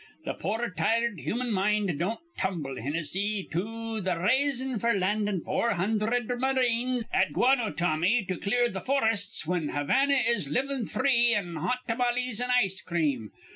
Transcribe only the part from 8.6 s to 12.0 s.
th' forests, whin Havana is livin' free on hot